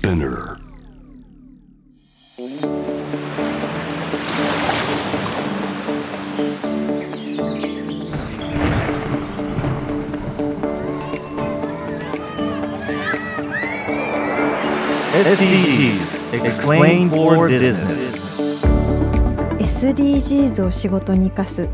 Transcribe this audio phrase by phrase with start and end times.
[0.00, 0.56] Spinner.
[15.12, 18.16] SDGs Explain for Business.
[19.58, 21.68] SDGs を仕事に生かす。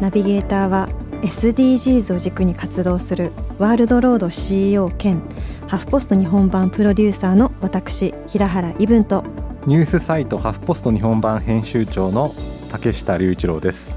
[0.00, 0.88] ナビゲーターは
[1.22, 3.32] SDGs を軸に活動する。
[3.58, 5.20] ワールドロード CEO 兼
[5.68, 9.24] ハフポスト日本版プロデューサーの私平原伊文と。
[9.66, 12.34] ニュースサイトハフポスト日本版編集長の
[12.70, 13.96] 竹下隆一郎です。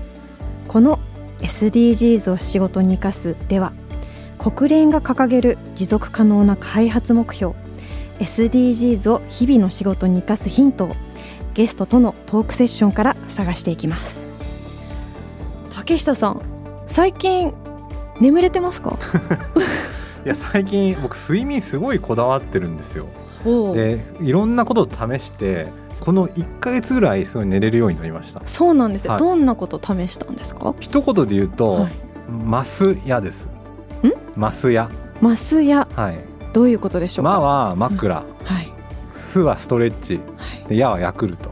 [0.70, 1.00] この
[1.42, 3.74] SDGs を仕事に生かすでは
[4.40, 7.56] 国連が掲げる持続可能な開発目標
[8.20, 10.96] SDGs を日々の仕事に生かすヒントを
[11.54, 14.26] ゲストとのトークセッションから探していきます。
[15.76, 16.42] 竹下さん
[16.88, 17.54] 最近
[18.22, 18.98] 眠れてますか？
[20.26, 23.08] いや最近僕睡眠すごいこだわってるんですよ
[23.74, 25.68] でいろんなことを試して
[26.00, 28.42] この1ヶ月ぐらいすごい寝れるようになりました。
[28.46, 29.20] そうなんですよ、はい。
[29.20, 30.76] どんなこと試したんですか？
[30.80, 31.94] 一言で言うと、はい。
[32.30, 33.50] マスヤです。
[34.36, 34.90] マスヤ
[35.22, 36.20] マスやはい。
[36.54, 37.32] どういうことでしょうか？
[37.32, 38.24] マは枕、は
[38.62, 38.72] い、
[39.16, 40.20] スはストレッチ。
[40.38, 41.52] はい、でヤはヤクルト、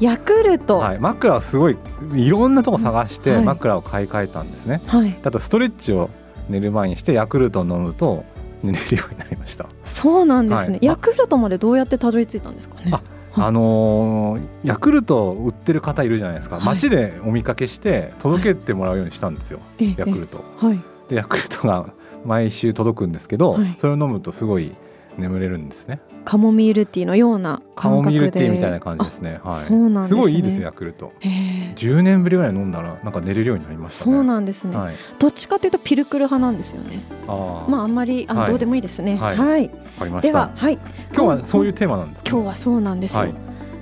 [0.00, 0.78] ヤクルト？
[0.78, 1.76] はい、枕はすごい
[2.14, 3.44] いろんなとこ探してはい。
[3.44, 6.10] 枕を買い替えたんですね、はい、あとストレッチを
[6.48, 8.24] 寝る前にしてヤクルトを飲むと
[8.62, 9.66] 寝れるようになりました。
[9.84, 10.86] そうなんですね、はい。
[10.86, 12.90] ヤクルトまでどうやってたどり着いたんですかね。
[12.92, 13.00] あ
[13.34, 16.64] あのーヤクルトを売ってる方いるじゃないですか、はい。
[16.66, 20.80] 街でお見かけして届けてもらうようにしたんですよ、ええヤクルトええはい。
[21.08, 21.86] でヤクルトが
[22.24, 23.76] 毎週届くんですけど、はい。
[23.78, 24.72] それを飲むとすごい
[25.18, 26.00] 眠れるんですね。
[26.24, 28.18] カモミールティーのようなカ感覚で。
[28.18, 29.40] モミールティーみたいな感じですね。
[29.42, 29.66] はい。
[29.66, 30.20] そうなんですね。
[30.20, 31.12] ごいいいですよヤクルト。
[31.20, 31.74] へえ。
[31.76, 34.12] 10年ぶりぐらい飲んだらなんか寝れるようになりましたね。
[34.12, 34.94] そうなんですね、はい。
[35.18, 37.00] どっちかというとピルクル派なんですよね。
[37.26, 38.46] ああ、まああんまりあ、はい。
[38.48, 39.16] どうでもいいですね。
[39.16, 39.36] はい。
[39.36, 40.32] はい、わかりました。
[40.32, 40.74] でははい。
[40.74, 43.34] 今日はそういうテーマなんですか今日はそうなんですよ、はい。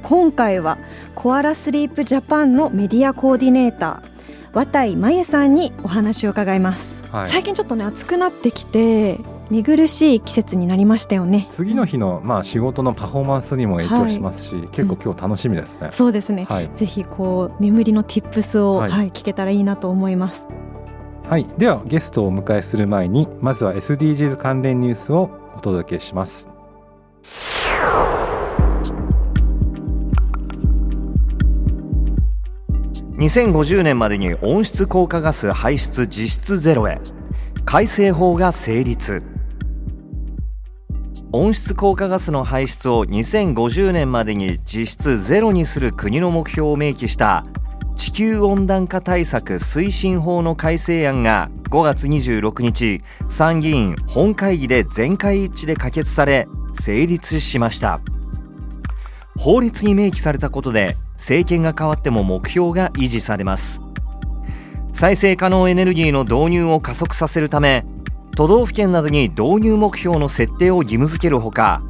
[0.02, 0.78] 今回は
[1.14, 7.26] コアラスリープジャパンのメディアコーディネーター綿井真由さんにお話を伺います、はい。
[7.26, 11.46] 最近ちょっとね暑くなってきて寝苦しい季節になりましたよね。
[11.48, 16.70] 次の日のまあ仕事のパフォーマンスにも影響しますし、結構今日楽しみですね、そうですね、はい。
[16.72, 20.46] ぜひこう眠りの tips を、ははいい聞けたらいいなと思います。
[21.28, 26.48] はい、ではゲストをお迎えする前にまずは SDGs 関連ニュースをお届けします。
[33.16, 37.00] 2050年までに温室効果ガス排出実質ゼロへ。
[37.64, 39.22] 改正法が成立
[41.32, 47.44] 温室効果ガスの排出を2050年までに実質ゼロにする国の目標を明記した
[47.94, 58.00] 地球温暖化対策推進法の改正案が5月26日参議院本会議で全会一致で可決され成立しました。
[59.38, 63.80] 法律に明記されたことで政権が変わっても目標が維持されます。
[64.92, 67.84] 再生可能エネルギーの導入を加速させるため
[68.36, 71.82] 都道府県などに導入目標の設定を義務付けるほか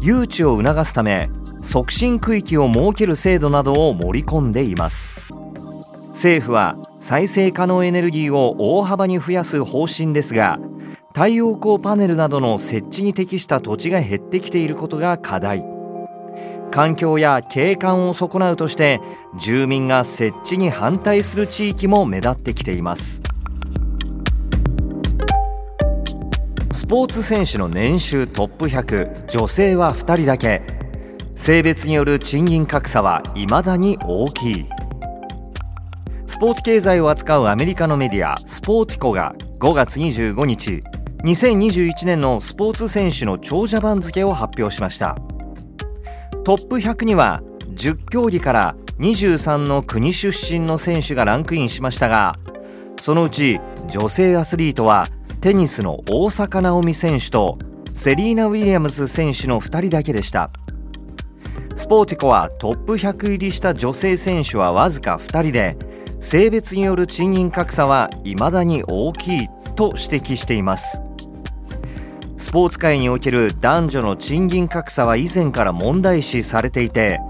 [0.00, 1.30] 誘致を促すため
[1.60, 5.16] 促進区域を設ける制度などを盛り込んでいます。
[6.10, 10.58] 政府は再生可能エネルギーを大幅に増やす方針ですが
[11.14, 15.64] 太陽光パネルなどの設置に適した土地が減ってきていることが課題。
[16.70, 19.00] 環境や景観を損なうとして
[19.40, 23.22] 住民が設置に反対する地域も目立ってきています。
[26.88, 30.62] ポーツ選手の年収トップ100女性は2人だけ。
[31.34, 34.66] 性別による賃金格差は未だに大きい。
[36.26, 40.82] スポーツ経済を扱うアメリカのメディアスポーティコが5月25日
[41.24, 45.18] 2021年のスポーツ選手の長者番付を発表しました。
[46.42, 47.42] トップ100には
[47.74, 52.36] 10競技から23の国出身の選手がランクインしましたが
[52.98, 55.06] そのうち女性アスリートは
[55.40, 57.58] テニスの大坂なおみ選手と
[57.94, 60.50] セリーナ・ウィリアムズ選手の2人だけでした。
[61.76, 65.76] スポーティコはトップ100入りした女性選手はわずか2人で
[66.18, 71.00] 性別による賃金格差は未だに大きいと指摘しています。
[72.36, 77.20] スポーツ界における男女の賃金格差は以前から問題視されていて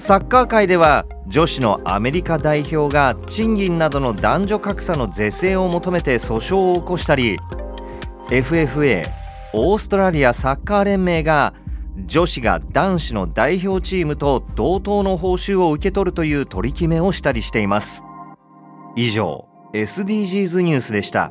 [0.00, 7.36] サッカー界では女子のアメリカ代表が賃金などの男女格差の是正を求めて訴訟を起こしたり
[8.30, 9.06] FFA
[9.52, 11.52] オーストラリアサッカー連盟が
[12.06, 18.02] 女子が男子の代表チームと同等の報酬を受け取るという取り決めをしたりしています。
[18.96, 21.30] 以上 SDGs ニュースでした。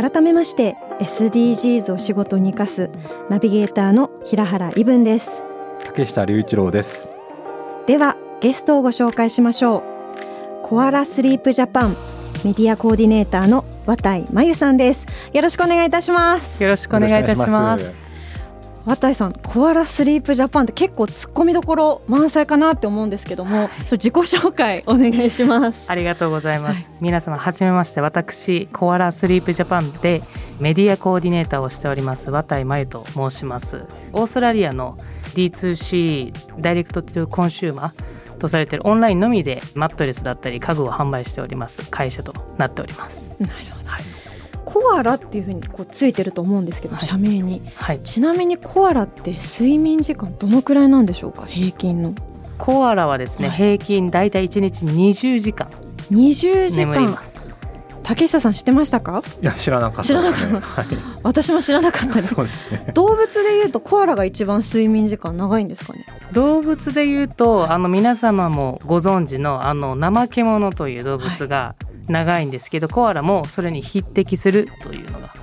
[0.00, 2.90] 改めまして SDGs を仕事に生かす
[3.28, 5.44] ナビゲーターの平原伊文です。
[5.84, 7.10] 竹下隆一郎です。
[7.86, 9.82] ではゲストをご紹介しましょう。
[10.62, 11.96] コアラスリープジャパン
[12.46, 15.04] メディアコーディネーターの綿井真由さんです。
[15.34, 16.62] よろしくお願いいたします。
[16.62, 17.99] よろしくお願いいたします
[18.86, 25.90] 綿井さんコアラスリープジャパンって結構突っ込みどころ満載かなって思うんですけども、はい、自己紹介お願いします。
[25.90, 28.00] ありがとうございます、はい、皆様はじめまして。
[28.00, 30.22] 私コアラスリープジャパンで
[30.58, 33.84] メディアコーディネーターをしております綿井真由と申します。
[34.12, 34.96] オーストラリアの
[35.34, 43.34] D2C ダイレクトトゥコンシューマーとされているオンラインのみでマットレスだったり家具を販売しております会社となっております。
[43.38, 44.19] なるほど、はい
[44.72, 51.44] コアラっていうふうにこうついてると思うんですけど、はい、社名に、はい、ちなみにコアラって睡眠時間どのくらいなんでしょうか？
[51.46, 52.14] 平均の。
[52.56, 55.68] コアラはですね、はい、平均だいたい1日20時間。
[56.12, 57.18] 20時間。
[58.02, 59.22] 竹下さん知ってましたか？
[59.42, 62.34] いや知らなかった、ね、知らなかった、はい、私も知らなかったです。
[62.34, 62.92] そうですね。
[62.94, 66.06] 動物でいうとコアラが一番睡眠時間長いんですかね？
[66.32, 75.34] 動物でいうとあの皆様もご存知のあの怠け者という動物が、はい長いんですけどコアラもそれに匹敵するというのが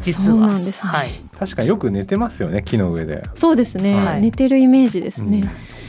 [0.00, 0.48] 実は。
[0.48, 3.22] なんです、ね、はい、確かによく寝てますよね木の上で。
[3.34, 5.40] そうですね、はい、寝てるイメージですね、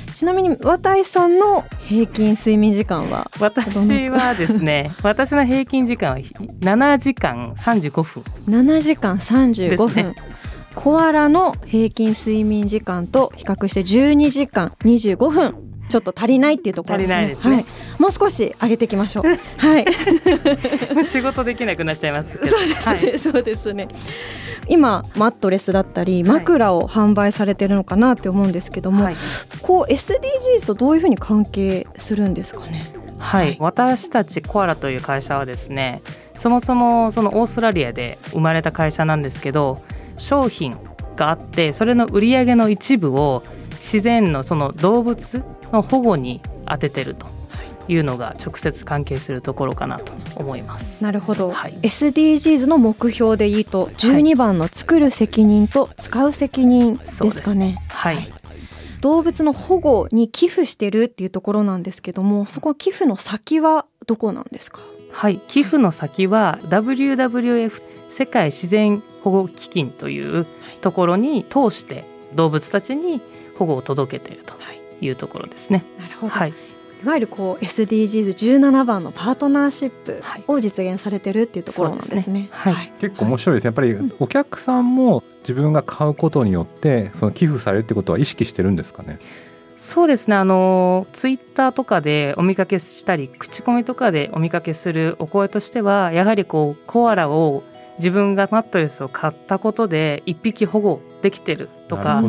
[0.07, 3.29] うん、ちなみに綿井さんの平均睡眠時間は？
[3.39, 8.23] 私はですね 私の平均時間は7時間35分。
[8.47, 10.15] 7時間35分、ね、
[10.75, 15.55] コアラの平均睡眠時間と比較して12時間25分
[15.91, 17.65] ちょっと足りないっていうところ、ね、足りないですね、はい、
[17.99, 19.25] もう少し上げていきましょう。
[19.57, 19.85] はい。
[21.05, 23.87] 仕事できなくなっちゃいますそうですね、はい、そうですね。
[24.67, 29.15] 今マットレスだったり枕を販売されてるのかなって思うんですけども、はい、
[29.61, 32.81] こう SDGs とどういうふうに関係するんですかね？
[33.19, 36.01] はい、私たちコアラという会社はですね
[36.33, 39.83] そもそもそのオーストラリアで生まれた会社なんですけど
[40.17, 40.77] 商品
[41.15, 43.43] があってそれの売り上げの一部を
[43.81, 45.43] 自然のその動物
[45.73, 47.27] の保護に当ててると
[47.87, 47.97] い。
[47.97, 51.03] うのが直接関係するところかなと思います。
[51.03, 57.83] なるほど、はい、SDGs の目標でいいと12番の作る責任と使う責任ですかね。
[57.89, 58.33] はい、はい。
[59.01, 64.79] 動物の保護に寄付してるっていうところなんですけどもそこ寄付の先はどこなんですか？
[65.11, 65.41] はい。
[65.49, 70.45] 寄付の先は WWF 世界自然保護基金という
[70.81, 72.05] ところに通して
[72.35, 73.21] 動物たちに
[73.57, 74.53] 保護を届けていると
[75.01, 75.09] い。
[75.09, 75.83] うところですね。
[75.99, 76.53] なるほど、はい。
[77.03, 82.49] いわゆるこう SDGs17 番のパートナーシップを実現されてるっていうところなんですね。
[82.51, 83.65] はい、はい、結構面白いです。
[83.65, 89.17] やっぱりお客さんも自分が買うことによってその寄付されるってことは意識してるんですかね？
[89.77, 90.35] そうですね。
[90.35, 97.63] あのツイッターとかでお見かけしたり口コミとかでお見かけするお声としてはやはりこうコアラを
[98.01, 102.23] 自分がマットレスを買ったことで一匹保護できてるとか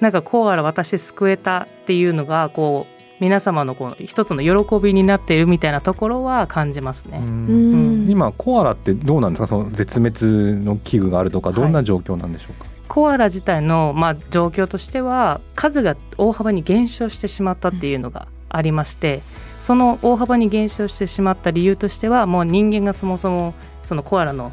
[0.00, 7.22] なんかコアラ私救えたっていうのがこう皆様のこう一つの喜びになっているみたいなところは感じますね。
[8.10, 9.46] 今コアラってどうなんですか？
[9.46, 19.22] その絶滅の危惧があるとかどんな状況なんでしょうか、はい、コアラ自体のまあ状況としては数が大幅に減少してしまったっていうのがありまして、
[19.60, 24.50] その大幅に減少してしまった理由としてはもう人間がそもそもそのコアラの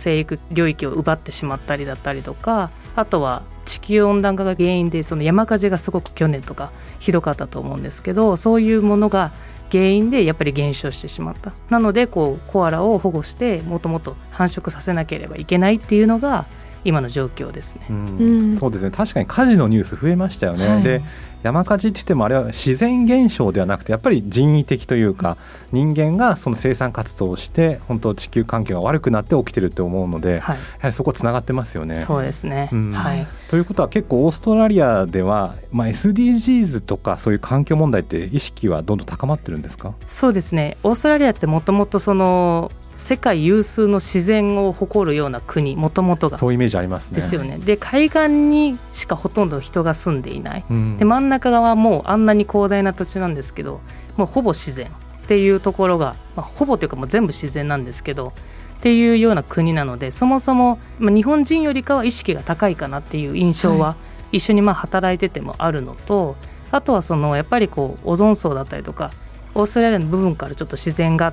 [0.00, 9.32] 生育領域を奪ってしまったりだったりとかあとは地球温暖化が原因でその山火事がすごく去年とかひどかったと思うんですけどそういうものが
[9.70, 11.52] 原因でやっぱり減少してしまった。
[11.68, 16.46] なのでこうコアラを保護してもっともと繁殖させなければいけないっていうのが
[16.84, 18.90] 今の状況ですね、うん、そうですね。
[18.90, 21.02] 確かに火事のニュース増えましたよね、はい、で
[21.42, 25.36] 山火事って言ってもあれは自然現象ではなくてやっぱり人為的というか
[25.72, 31.94] 人間がその生産活動をして本当地球環境が悪くなって起きてるって思うので、はい、やはりそこつながってますよね。
[31.94, 39.94] そうですね、うん、はい、ということは結構オーストラリアでは、まあ、SDGs とかそういう環境問題って意識はどんどん高まってるんですか？
[40.08, 40.76] そうですね。
[40.82, 42.70] オーストラリアってもともとその
[43.00, 46.38] 世界有数の自然を誇るような国もともとが。
[46.38, 47.16] そういうイメージありますね。
[47.16, 47.58] ですよね。
[47.58, 53.80] で海岸にしかほとんど人が住んでいない、うん、で真ん中側はもうあんなに広大な土地なんですけど
[54.16, 54.90] もうほぼ自然っ
[55.26, 58.32] ていうところが、まあ、ほぼというかもう全部自然なんですけど
[58.78, 63.96] っていうような国なのでそもそも、まあ、日本人よりかは意識が高いかなっていう印象は
[64.32, 66.36] 一緒にまあ働いててもあるのと、はい、
[66.72, 69.12] あとはそのやっぱりこうオゾン層だったりとか
[69.54, 71.32] オーストラリアの部分からちょっと自然が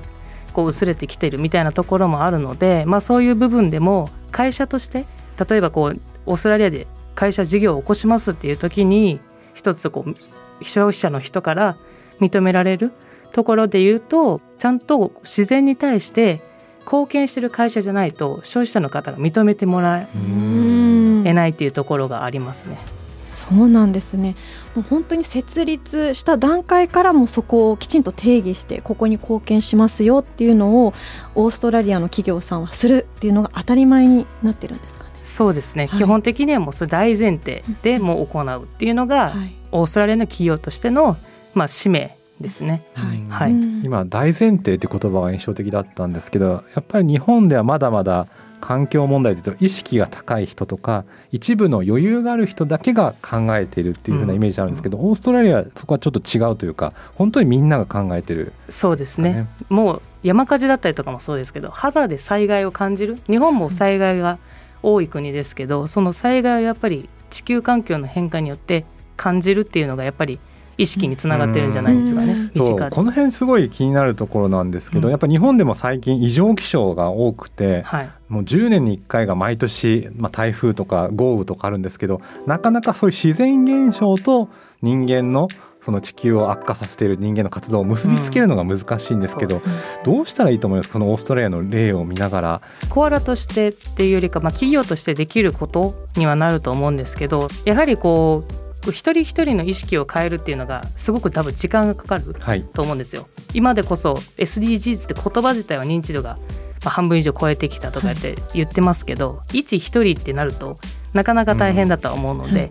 [0.52, 5.04] こう薄れてきてるみたいなところもあるので、まあ、そういう部分でも会社として
[5.48, 9.20] 例えばこうオーストラリアで会社事業を起こしますっていう時に
[9.54, 11.76] 一つこう消費者の人から
[12.20, 12.92] 認められる
[13.32, 16.40] ところで言うとちゃんと自然に対して
[16.80, 20.08] 貢献してる会社じゃないと消費者の方が認めてもら
[21.24, 22.78] えないっていうところがありますね。
[23.28, 24.36] そうなんですね。
[24.74, 30.94] もう本当に設立した段階からもそこをきちんと定義してここに貢献しますよっていうのを
[31.34, 35.10] オーストラリアの企業さんはするっていうのが当たり前になってるんですかね。
[35.24, 41.18] そうですね、はい、基本的にはもうそれ大前提でもう行うっていうのが、はい、オーストラリアの企業としての、
[41.54, 43.22] まあ、使命ですね、はい。
[43.28, 43.52] はい、
[43.84, 48.26] 今大前提って言葉が印象的だったんですけどやっぱり日本ではまだまだ
[48.60, 59.46] 環境問題というと意識が高い人とか一部の余裕がある人だけが考えているっていうふうなイメージあるんですけど、うん、オーストラリアはそこはちょっと違うというか本当にみんなが考えてる、ね、そうですね。
[59.68, 64.38] もう山火事だったりとかもそうですけど肌で災害を感じる日本も災害が
[64.82, 68.84] 多い国ですけどその災害をやっぱり地球環境の変化によって
[69.16, 70.40] 感じるっていうのがやっぱり
[70.78, 72.50] 意識につながってるんじゃないですかね。
[72.56, 84.48] そうこの辺すごい気になるところなんですけど、うん、やっぱ日本でも最近異常気象が多くて、はい、もう10年に1回が毎年、まあ、台風とか豪雨とかあるんですけどなかなかそういう自然現象と
[84.80, 85.48] 人間の
[85.80, 89.62] その地球を悪化させている人間の活動を結びつけるのが難しいんですけど、うん、
[90.04, 90.90] どうしたらいいと思います？
[90.90, 92.62] このオーストラリアの例を見ながら。
[92.90, 102.34] コアラとしてっていうよりか、まあ、企業としてできることにはなると思うんですけどやはりこう一人一人の意識を変えるっていうのがすごく多分時間がかかる
[102.72, 103.22] と思うんですよ。
[103.22, 106.38] はい、今でこそ SDGs って言葉自体は認知度が
[106.84, 110.78] 半分以上超えてきたとかって言ってますけど、はい、一一人ってなると
[111.12, 112.70] なかなか大変だとは思うので、うんはい、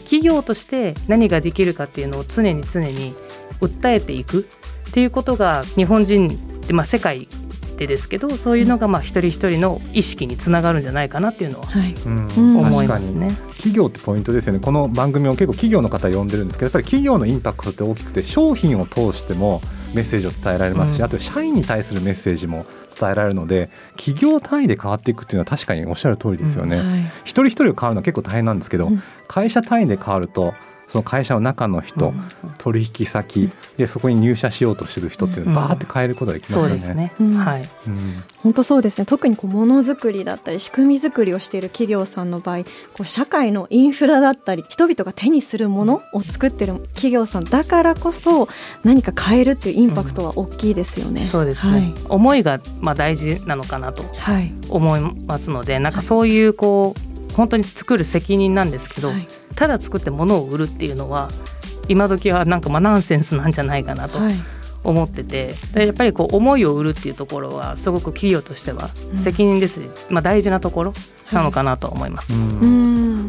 [0.00, 3.14] 企業として何ができるかっていうのを常に常に
[3.60, 4.46] 訴えていく
[4.88, 7.28] っていうことが日本人で、まあ、世界
[7.78, 13.30] 手ですけどそういうのがまあ一人一人の意識につながるんじゃないかなっていうのは、はい、思いますね。
[13.52, 14.60] 企業ってポイントですよね。
[14.60, 19.62] この番組も結構企業の方呼んでるんですけどやっぱり企業のインパクトって大きくて商品を通しても
[19.94, 22.66] メッセージを伝えられますし、うん、あと社員に対するメッセージも
[22.98, 26.92] 伝えられるので企業単位で変わっていくっていうのは確かにおっしゃる通りですよね、うん。
[26.92, 30.54] はい、一人一人が変わるのは結構大変なんですけど、うん、会社単位で変わると
[30.88, 32.14] その会社の中の人、うん、
[32.58, 36.66] 取引先でそこに入社しようとしてる人っていうのをバーって変えることができますよね。
[36.66, 37.12] そうですね。
[37.36, 37.68] はい。
[38.38, 39.04] 本当そうですね。
[39.04, 48.48] 特にこうものづくりだったり仕組み作りをしている企業さんの場合、こう社会のインフラだったり人々が手にするものを作ってる企業さんだからこそ
[48.82, 51.22] 何か変えるっていうインパクトは大きいですよね。
[51.22, 51.72] うん、そうですね。
[51.72, 54.02] はい、思いがまあ大事なのかなと
[54.70, 61.32] 思いますので、はい、なんかそういうこう本当に作る責任なんですけど、はい、ただ作って物を売るっていうのは
[61.88, 64.20] 今時はなんかまあナンセンスなんじゃないかなと
[64.84, 70.94] 思ってて、はい、やっぱりこう思いを売るっていうところはすごく企業としては責任です、うん、まあ、大事なところ
[71.32, 72.32] なのかなと思います。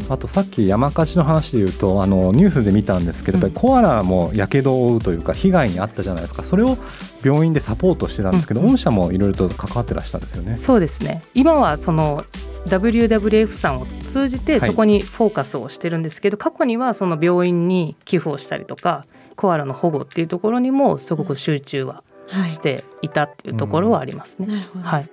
[0.07, 6.43] あとさっき山火事の話で言うとあのニュースで見たんですけど、やっぱりコアラもやけどを負うというか被害に遭ったじゃないですか。
[6.43, 6.77] それを
[7.23, 10.57] 病院でサポートしてたんですけど、うん、御社もいろいろと関わってらしたんですよね。
[10.57, 11.23] そうですね。
[11.33, 12.23] 今はその
[12.67, 22.03] WWF さんを通じてそこにフォーカスをしてるんですけど、はい、過去にはその病院に寄付をしたりとかコアラの保護っていうところにもすごく集中は
[22.47, 24.67] していたっていうところはありますね。
[24.81, 25.09] はい、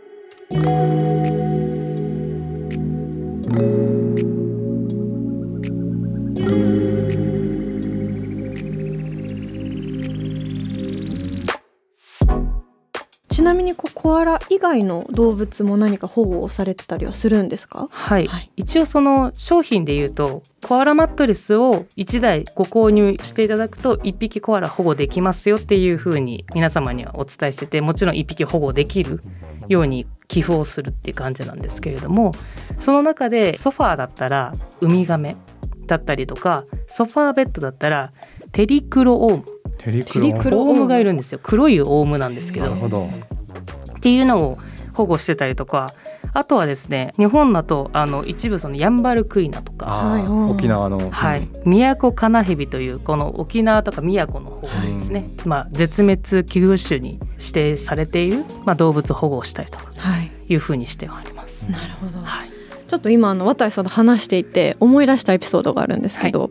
[13.43, 29.21] なみにコアラ以外の動物も何か保護をされてたりはするんですか、はい、はい、一応その商品でいうとコアラマットレスを1台ご購入していただくと1匹コアラ保護できますよっていうふうに皆様にはお伝えしててもちろん1匹保護できる
[29.69, 32.33] ように寄付をするっていう感じなんですけれども
[32.79, 35.37] その中でソファーだったらウミガメ
[35.87, 38.13] だったりとかソファーベッドだったら
[38.53, 39.45] テリクロオウム
[39.79, 41.41] テリクロオウムがいるんですよ。
[41.43, 43.09] 黒いオウムなんですけど。
[43.97, 44.59] っていうのを
[44.95, 45.93] 保護してたりとか
[46.33, 50.25] あとはですね日本だとあの一部そのヤンバルクイナとか。
[50.51, 59.87] 沖縄の、はい、宮古カナヘビというこの沖縄とか宮古の方でですね、はい、まあ、絶滅危惧種に指定されている、まあ、動物保護をしたりとか
[60.49, 60.55] い。
[60.55, 61.71] うふうにしてはあります。
[61.71, 62.51] なるほど、はい、
[62.87, 66.51] ちょっと今あの渡さんと話していて思い出したエピソードがあるんですけど、はい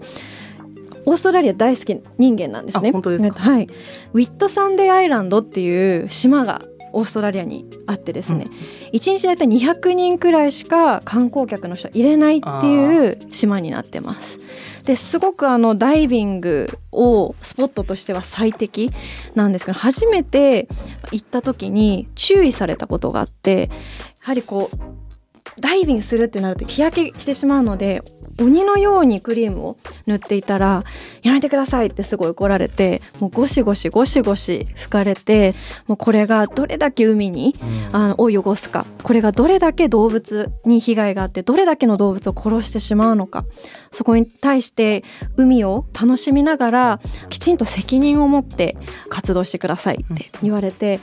[1.06, 2.92] オーストラリア大好き人間なんですね。
[2.92, 3.68] 本当ですはい。
[4.14, 6.64] ウィットサンデーアイランドっていう島が
[6.96, 8.52] オーストラリアにあってですね、うん、
[8.98, 14.40] 1日大体200人くらいしか観光客の人入れないっていう島になってます。
[14.86, 18.92] ですごくあのダイビングをスポットとしては最適
[19.34, 20.70] なんですけど初めて
[21.12, 23.76] 行った時に注意されたことがあってや
[24.22, 25.05] はりこう
[25.60, 28.04] ダイビングするってなると日焼けしてしまうので
[28.42, 30.84] 鬼のようにクリームを塗っていたら
[31.24, 35.56] 「やめてください」ってすごい怒られてもうゴシゴシゴシゴシ拭かれて
[35.88, 37.56] もうこれがどれだけ海に、
[37.92, 43.46] あのを汚すかこれがどれだけ動物に被害があってどれだけの動物を殺してしまうのか
[43.92, 45.04] そこに対して
[45.38, 48.76] 海を楽しみながらきちんと責任を持って
[49.10, 51.00] 活動してくださいって言われて。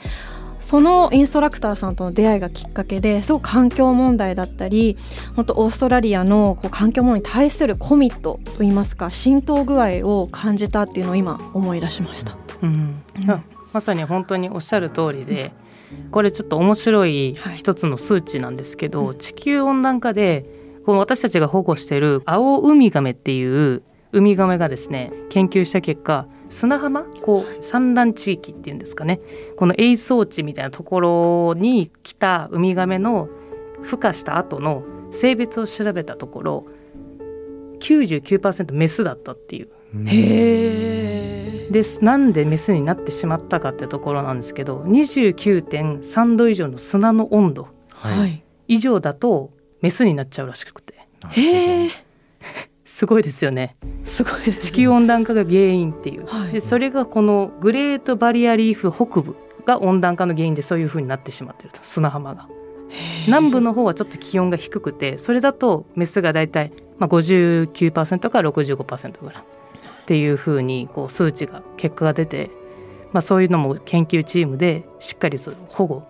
[0.63, 4.95] そのインストラクターさんとの出会いがきっかけですごく環境問題だったり
[5.35, 12.37] 本当オーストラリアのこう環境問題に対するコミットといいますか浸透具合を感じたっていうのを今思い出しました。
[12.61, 13.43] うん、うん、
[13.73, 15.51] まさに本当におっしゃる通りで、
[16.11, 20.45] これちょっと面白い一つの数値なんですけど、はい、地球温暖化で
[20.85, 27.03] この私たちが保護している青ウミガメっていうウミガメがですね研究した結果砂浜？
[27.21, 29.19] こう産卵地域っていうんですかね。
[29.57, 33.27] この営巣地みたいなところに来たウミガメの
[33.81, 36.65] 孵化した後の性別を調べたところ
[37.79, 39.69] 99%メスだったっていう。
[40.05, 42.03] へです。
[42.03, 47.67] なんでメスになってしまったかってところなんですけど29.3度以上の砂の温度
[48.67, 50.93] 以上だとメスになっちゃうらしくて。
[51.29, 51.89] へえ。
[52.93, 53.75] すごいですよね。
[54.03, 59.35] すごいね、地球温暖化が原因っていう、はい、でそれがこのグレートバリアリーフ北部
[59.65, 61.79] が温暖化の原因でそういうふうになってしまっていると。
[61.81, 62.47] 砂浜が。
[63.25, 69.43] 南部の方はちょっと気温が低くてそれだとメスがだいたいまあ59%から65%ぐらい。
[69.43, 72.51] っていうふうにこう数値が結果が出て、
[73.11, 76.03] まあ、そういうのも研究チームでしっかり保護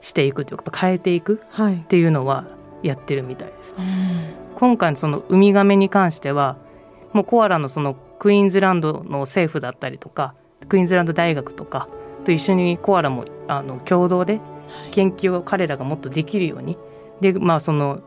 [0.00, 1.40] していくというか変えていく
[1.80, 2.44] っていうのは
[2.86, 3.84] やってるみたいです、ね。
[4.56, 6.56] 今回のそのウミガメに関しては
[7.12, 10.34] もうコアラのそのクイーンズランドの政府だったりとか
[10.68, 11.88] クイーンズランド大学とか
[12.24, 14.40] と一緒にコアラもあの共同で
[14.90, 16.76] 研究を彼らがもっとできるように
[17.20, 18.00] でまあその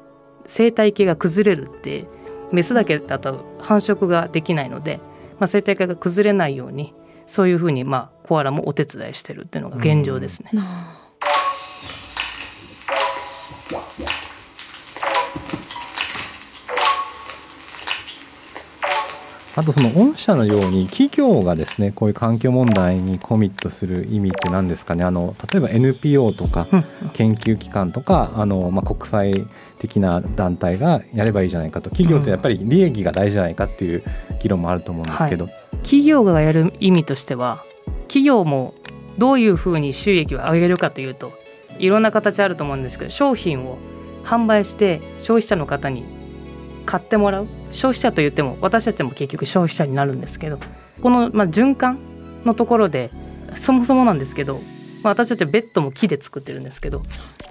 [0.46, 2.08] 生態系が崩れるって
[2.52, 4.98] メスだけだと繁殖ができないので、
[5.40, 6.94] まあ、生態系が崩れないように
[7.28, 10.50] そういうふうにまあコアラもお手伝いしてるっていうのが現状ですね。
[10.54, 10.99] うん
[19.60, 25.04] あとその御社のように企業がですねこういう環境問題にコミットする意味って何ですかね。
[25.04, 26.66] あの例えば NPO とか
[27.14, 29.46] 研究機関とかあの、まあ、国際
[29.78, 31.90] 的な団体がやればいいじゃないかと。
[31.90, 34.02] 企業ってやっぱり利益が大事じゃないかっていう
[34.40, 37.66] 議論もあると思うんですけど、はい、企業がやる意味としては
[38.04, 38.74] 企業も
[39.18, 41.34] どういうふうに収益を上げるかというと
[41.80, 43.78] いろんな形あると思うんですけど商品を
[44.24, 46.19] 販売して消費者の方に
[46.90, 50.58] 買ってもらう消費者といっても私たちも結局消費者になるんですけど
[51.04, 52.00] このまあ循環
[52.46, 53.12] のところで
[53.56, 54.56] そもそもなんですけど、
[55.04, 57.04] まあ、私たちはベッドも木で作ってるんですけど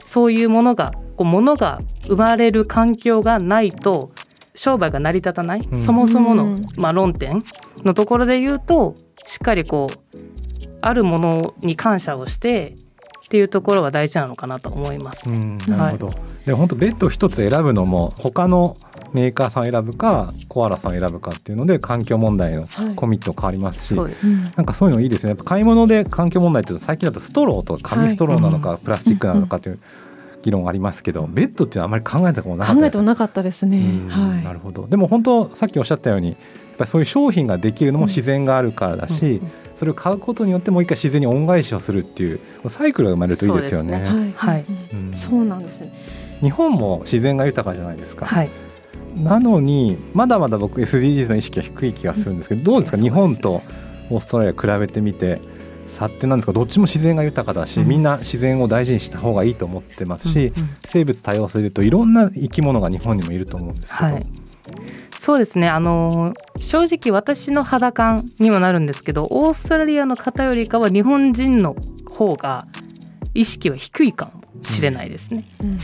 [0.04, 4.10] そういうものがこう物が生まれる環境がないと
[4.56, 7.44] 商売が成り立たない、うん、そもそもの、まあ、論点
[7.84, 10.18] のところで言うとしっかりこう
[10.80, 12.74] あるものに感謝をして
[13.26, 18.76] っていうところが大事なのかなと思います、ね、なるほど、はい、で本当ベッド一つ選ぶのも他の
[19.12, 22.66] メーカーさん選ぶかコアラさん選ぶかっていうので環境問題の
[22.96, 24.12] コミット変わりますし、はい、
[24.56, 25.30] なんかそういうのいいですね。
[25.30, 29.78] やっぱ買い物で環境問題っていうと最近だとストローとか紙ストローなのか、プラスチックなのかっていう
[30.42, 34.86] 議論ありますけど、ベッドっていうのはあまり考えたことなかった考えてもなかったですね、はい、なるほど。
[34.86, 36.36] でも本当さっきおっしゃったようにやっ
[36.78, 39.42] ぱりそういう商品ができるのも自然があるからだし、
[39.74, 44.00] それを買うことによってもう一回自然に恩返しをするっていうサイクルが生まれるといいですよね。
[44.00, 44.32] ね。
[44.36, 45.92] はい、うん、そうなんですね。
[46.40, 48.26] 日本も自然が豊かじゃないですか。
[48.26, 48.50] はい、
[49.16, 52.98] なのにまだまだ僕 SDGs の意識は低い気がするんですけど、どうですか？
[52.98, 53.62] 日本と
[54.10, 55.40] オーストラリア比べてみて
[55.96, 56.52] 差って何ですか？
[56.52, 60.52] どっちも自然が豊かだし、みんな自然を大事にした方がいいと思ってますし、
[60.86, 64.04] 生物多様性といろんな生き物が日本にもいると思うんですけど。
[64.04, 64.26] はい。
[65.16, 65.68] そうですね。
[65.68, 71.74] あの正直私の肌感にもなるんですけどオーストラリアの方よりかは日本人の
[72.14, 72.66] 方が
[73.34, 75.44] 意識は低いかもしれないですね。
[75.62, 75.80] うん、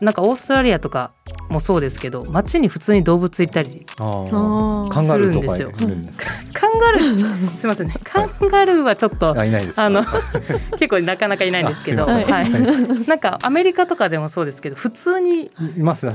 [0.00, 1.12] なんかオーストラリアとか
[1.50, 5.72] もそうですけど街に普通に動物いたりするんですよ。
[6.52, 7.94] カンガルーすみませんね。
[8.04, 9.34] カンガルーはちょっと
[9.76, 10.04] あの
[10.78, 12.26] 結構なかなかいないんですけど、はい、
[13.06, 15.50] なんかアメリカとかでもそうですけど普通に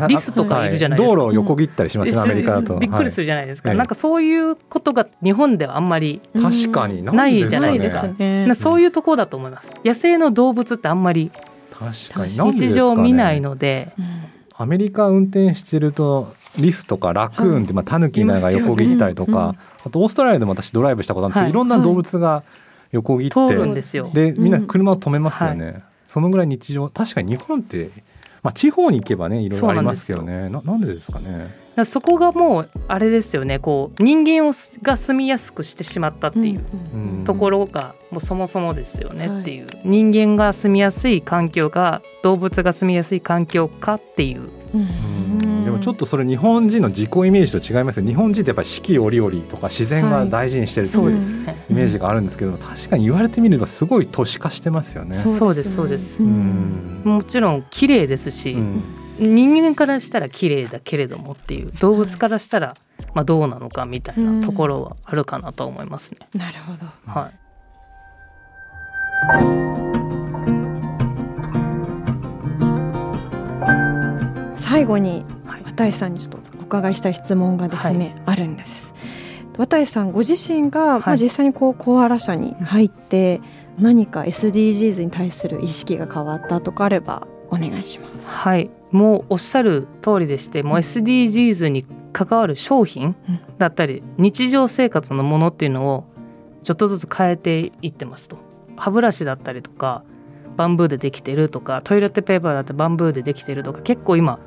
[0.08, 2.78] リスとかいるじゃないですか、道路を横切ったりしますね、アメリカだと。
[2.78, 7.04] びっくりするじゃないですか、なんかそういうことが日本ではあんまり確かに。
[7.04, 9.74] ないじゃないですか、ね、そういうところだと思います。
[9.84, 11.32] 野生の動物ってあんまり
[11.80, 12.58] 確かに。
[12.58, 13.94] 日常見ないので、
[14.56, 22.44] アメリカ運転してるとリスとかラクーンってまあタヌキみたいなのが横切ったりとか、あとオーストラリアでも私ドライブしたことあるんですけど、い、ろんな動物が
[22.92, 27.90] 横切って、ででみんな車を止めますよね、そのぐらい日常確かに日本って
[28.46, 30.50] まあ、地方に行けばねいろいろありますよね。
[30.50, 31.48] ななんでですかね
[31.84, 33.60] そこがもうあれですよね。
[33.60, 39.42] こう人間をが住みやすくしてしまったっていうところがもうそもそもですよね。
[39.42, 44.48] っていう、はい、人間が住みやすい環境が動物が住みやすい環境かっていう。
[45.66, 51.22] でもちょっとそれ日本人の自己イメージと違います日本人ってやっぱり四季折々とか自然が大事にしてるという、
[51.70, 55.16] イメージがあるんですけど確かに言われてみればすごい都市化してますよね。
[55.16, 56.22] そうですそうです。
[56.22, 58.84] もちろん綺麗ですし、うん
[59.18, 62.76] 人間からしたら綺麗だけれどもっていう動物からしたら
[63.14, 66.20] まあどうなのかみたいなところはあるかなと思いますね。
[66.34, 67.34] なるほど、はい、
[74.60, 75.26] 最後に
[75.66, 78.94] 渡さんにちょっとお伺いしたい質問がですね、はい、あるんです。
[79.58, 83.40] 渡さんご自身が、まあ、実際にこうコアラ社に入って
[83.80, 88.28] 何か SDGs に対する意識が変わったとかあればお願いします。
[88.28, 93.16] はいもうおっしゃる通りでしてもう SDGs に関わる商品
[93.58, 96.06] だったり日常生活のものっていうのを
[96.64, 98.38] ちょっとずつ変えていってますと。
[98.78, 100.04] 歯ブラシだったりとか
[100.58, 104.40] バンブーでできてるとかトイレットペーパーだってバンブーでできてるとか結構今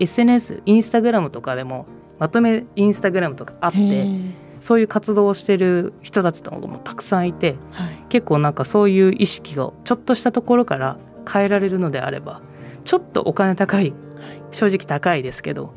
[0.00, 1.86] SNS インスタグラムとかでも
[2.18, 4.06] まとめインスタグラムとかあって
[4.60, 10.98] そういう活動をしてる人たちとかもたくさんいて、はい、結構なんかそういう意識がちょっとしたところから
[11.30, 12.40] 変えられるのであれば
[12.84, 13.92] ちょっとお金高い
[14.50, 15.74] 正直高いですけど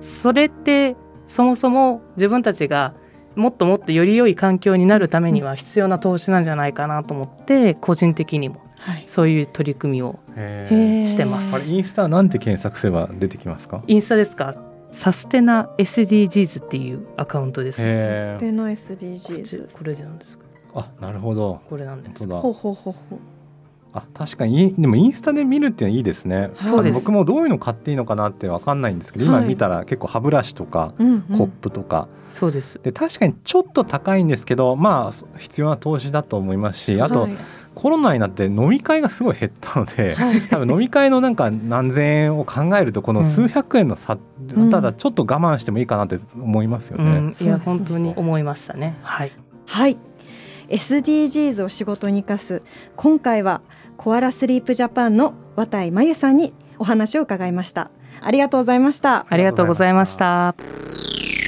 [0.00, 2.94] それってそもそも自分たちが
[3.34, 8.60] もっともっとより良い環境になるためには必要な投資なんじゃないかなと思って個人的にも
[9.06, 11.54] そういう取り組みをしてます。
[11.54, 13.82] あれインスタなんて検索すれば出てきますか？
[13.86, 14.56] インスタですか？
[14.92, 17.76] サステナ SDGs っていうアカウントです。
[17.76, 17.84] サ
[18.36, 20.44] ステナ SDGs これなんですか？
[20.74, 21.60] あ、なるほど。
[21.68, 22.26] これなんです。
[22.26, 22.94] ほうほうほうほう。
[23.92, 32.78] あ確かにでもインスタで見るっていうのはいいですね、はい、僕もどういうの買っていいのかなって分かんないんですけど、今見たら結構歯ブラシとか、コップとか、そうです。
[32.82, 37.36] で確かにちょっと高いんですけどまあ必要な投資だと思いますしあと、はい、
[37.74, 44.18] コロナになって飲み会がすごい減ったので、はい、多分飲み会のなんか何千円を考えるとこの数百円の差、
[44.54, 47.04] うん、ただちょっと我慢してもいいかなって思いますよね。
[47.04, 48.96] うん、いや本当に思いましたね。
[49.02, 49.32] はい、
[49.66, 49.96] はい
[50.68, 52.62] SDGs を仕事に生かす
[52.96, 53.62] 今回は
[53.96, 57.90] コアラスリープジャパンの綿井真由さんにお話を伺いました。
[58.20, 59.26] ありがとうございました。
[59.28, 60.54] ありがとうございました。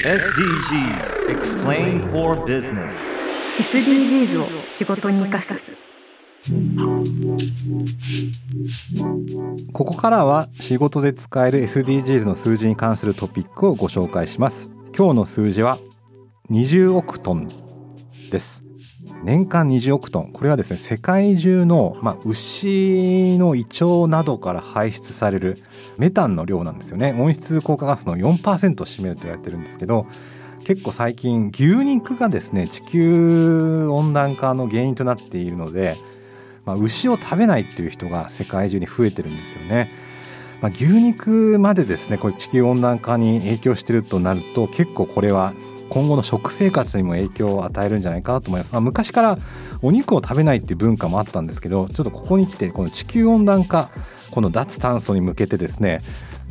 [0.02, 3.20] SDGs Explain for Business
[3.58, 5.72] SDGs を仕事に生かす。
[9.72, 14.76] ここからは仕事で使える SDGs の数字に関するトピックをご紹介します。
[14.96, 15.78] 今日の数字は
[16.50, 17.46] 20億トン
[18.30, 18.69] です
[19.22, 25.58] 年間20億トンこれはですね世界中の、まあ、牛の胃腸などから排出される
[25.98, 30.06] メタンの量なんですよね温室効果ガスの4%を占めると言われてるんですけど
[30.64, 35.96] 結構最近牛肉がですね地球温暖化の原因となっているので、
[36.64, 39.88] まあ、牛を食べないっていう人が世界中に増えてるんですよね。
[40.60, 45.54] まあ、牛肉までですねこれ地球温暖化に影響してるとなると結構これは
[45.90, 49.38] 今後の食生活にも影響を与えるんじゃないかなと思います、ま、昔から
[49.82, 53.90] お肉を食べないっていう文化もあったんですけどちょっとここに来てこの地球温暖化
[54.30, 56.00] この脱炭素に向けてですね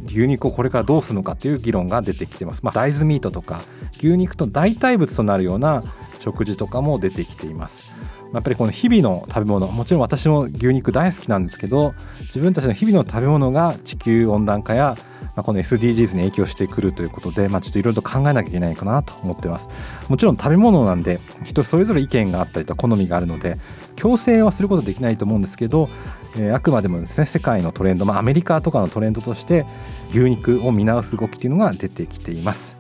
[0.05, 3.61] 牛肉をこれからどうするのかっていう議論が出てきてます、まあ、大豆ミートとか
[3.93, 5.83] 牛肉と代替物となるような
[6.19, 7.95] 食事とかも出てきています。
[8.33, 14.95] やっぱりこの日々の食べ物もちろん私も牛肉大好きなんですけど自分たちの日々の食べ物が地球温暖化や
[15.35, 19.69] まあ、この SDGs に影響してくるということで、まあ、ちょっといろいろと考えなきゃいけないかなと思ってます
[20.09, 23.57] もちろん食べ物なんで人それぞれ意見があったりと好みがあるので
[23.95, 25.89] 強制はすることはできないと思うんですけど、
[26.37, 29.65] えー、あくまでもですね世界のトレンド、まあ、アメリカとかのトレンドとして
[30.11, 32.79] 牛肉を見直す動きというのが出てきています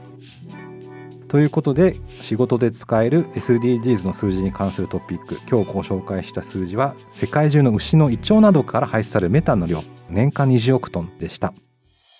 [1.29, 11.53] ということで仕事で使える SDGs の数字に関するトピック今日ご紹介した数字は世界中の牛の胃腸などから排出されるメタンの量年間20億トンでした。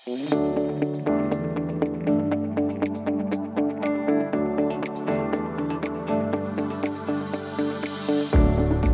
[0.07, 0.12] お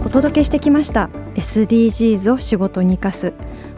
[0.09, 1.09] 届けしてきました。
[1.35, 3.33] SDGs を仕事に生かす。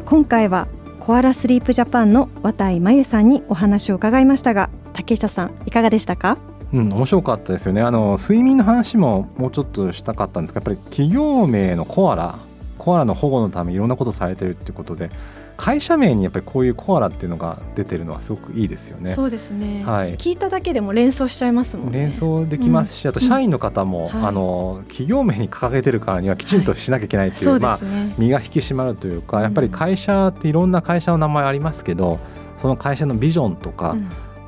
[0.05, 0.69] 今回は
[1.01, 6.37] コアラスリープジャパンの綿井真由さんにお話を伺いましたが竹下さんいかがでしたか？
[6.71, 7.81] うん、面白かったですよね。
[7.81, 12.39] あの睡眠の話ももうちょっとしたかったんですがやっぱり企業名のコアラ
[12.77, 15.09] コアラの保護のためいろんなことされてるっていうことで
[15.57, 19.11] 会社名にやっぱりこういうコアラっていうのが出てるのはすごくいいですよね。
[19.11, 21.99] そうですね、はい、聞いただけでも連想しちゃいますもんね。
[21.99, 27.79] 連想できますし、うん、あと社員の方も、うん、あの企業名に掲げてるからにはきちんとしなきゃいけないっていう、はい、まあ、
[28.17, 32.19] 身が引き締まるというかやっぱり会社っていろんな会社の名前ありますけど
[32.61, 33.95] その会社のビジョンとか、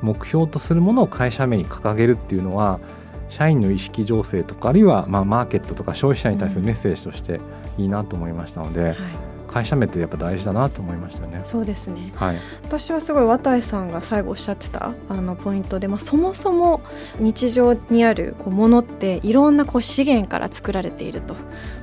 [0.02, 2.80] 目標とするものを会社名に掲げるっていうのは
[3.28, 7.40] 社員の意識醸成とかあるいはまあマーケットとか消費者に対するメッセージとして
[7.78, 8.84] いいなと思いましたので。
[8.84, 11.40] はい会社名ってやっぱ大事だなと思いましたね。
[11.42, 12.12] そうですね。
[12.14, 12.36] はい。
[12.62, 16.80] 私はすごい綿井さんが最後おっしゃってたあのポイントで、まあそもそも
[17.18, 21.34] 日常にあるこうものっていろんなこう資源から作られていると。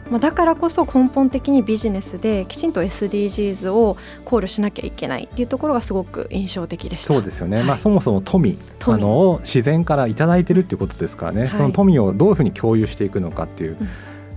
[0.09, 7.13] まあだからこそ根本的にビジネスできちんと SDGs を考慮しなきゃいけないっていうところがすごく印象的でした。
[7.13, 7.57] そうですよね。
[7.57, 11.41] はい、まあそもそも富あの自然から頂いてるっていうことですからね。
[11.41, 13.77] はい、その富をどういうふうに共有していくのかっていう。
[13.81, 13.87] うん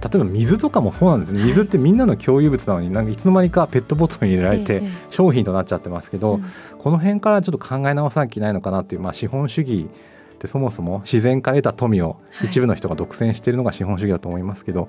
[0.02, 1.32] 例えば水とかもそうなんです。
[1.32, 6.40] ね、水ってみんなの共有物なのになんかいつの間にかペットボトルに入れられて商品となっちゃってますけど、
[6.78, 9.88] この辺からちょっと考え直さなきゃいけないのかなっていう、まあ、資本主義
[10.34, 14.88] ってそもそも自然から得た富を一部の人が独占しているのが資本主義だと思いますけど、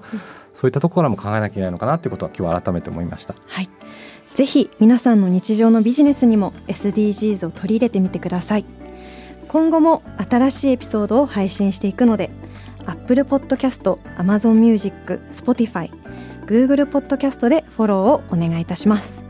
[0.55, 3.35] そういったところからも考えなきゃいけないのかなっていうことは今日は改めて思いました。
[3.47, 3.69] はい。
[4.33, 8.65] ぜひ皆さんの日常のビジネスにも SDGs を取り入れてみてください。
[9.49, 12.29] 今後も新しいエピソードを配信していくので
[12.91, 15.89] Apple Podcast、Amazon Music、Spotify、
[16.45, 19.23] Google Podcast でフォローをお願いいたします。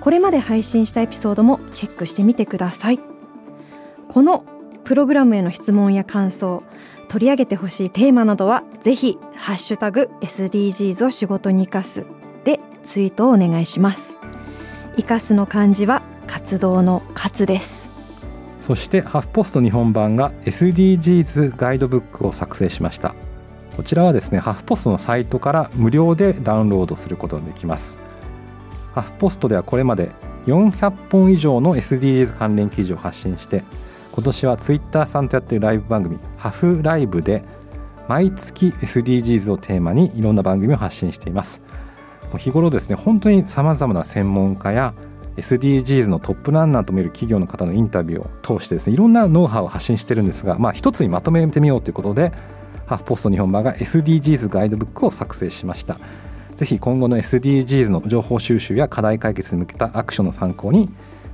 [0.00, 3.00] これまで配信したエピソードもチェックしてみてください。
[4.08, 4.44] この
[4.84, 6.62] プログラムへの質問や感想
[7.08, 12.06] 取り上げてほしいテーマなどはぜひハッシュタグ SDGs を仕事に生かす
[12.44, 14.18] でツイートをお願いします。
[14.96, 17.97] 生かすの漢字は活動の活です。
[18.68, 23.14] そしてハフポスト日本版が SDGs ガイドブックを作成しました。
[23.74, 27.98] こちらはですねハフポストのサイトから無料でダウンロードすることができます。
[28.94, 30.10] ハフポストではこれまで
[30.44, 33.64] 400本以上の SDGs 関連記事を発信して
[34.12, 37.44] 今年はツイッターさんとやってるライブ番組ハフライブで
[38.06, 41.62] 毎月 SDGs をテーマにいろんな番組を発信しています。
[42.36, 44.92] 日頃ですね本当にさまざまな専門家や
[45.38, 52.32] SDGs のトップランナーと見る企業の方のインタビューを通してですねいろんなノウハウを発信してるんですが、まあ、一つにまとめてみようということで
[52.86, 55.98] ハーフポスト日本版が SDGs ガイドブックを作成しました。
[56.56, 60.88] ぜひ今後の SDGs の情報収集や課題解決に向けたアクションの参考に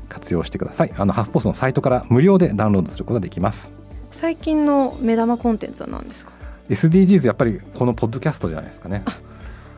[0.09, 0.93] 活用してください。
[0.97, 3.73] あのハーフポストのサイトから無料でダウンロードすることができます。
[4.11, 6.33] 最近の目玉コンテンツは何ですか
[6.69, 9.05] ？SDGs やっぱりこのポッドキャストじゃないですかね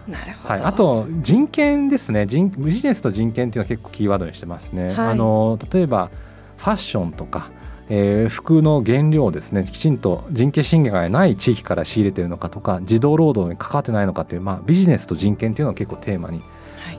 [0.08, 2.26] なるほど、はい、あと人権ですね。
[2.26, 4.88] 人ビジネスと人権っていうのは結構キーワードにしてますね。
[4.88, 6.10] はい、あの例えば
[6.56, 7.50] ファッションとか
[7.88, 9.64] えー、服の原料をですね。
[9.64, 16.42] きちんと人権侵害がない地域から仕入れてるのかとか児童労働に関わってないのかっていう、まあ、ビジネスと人権っていうのを結構テーマに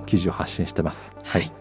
[0.05, 1.13] 記事を発信してます。
[1.23, 1.51] はい、はい、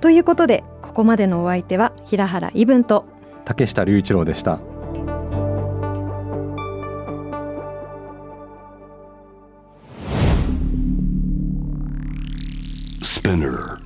[0.00, 3.06] ということでここまでのお相手は平原伊文と
[3.46, 4.60] 竹下隆一郎でした。
[13.28, 13.78] Spinner